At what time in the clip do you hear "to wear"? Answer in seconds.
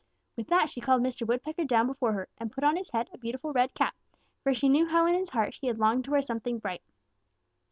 6.05-6.23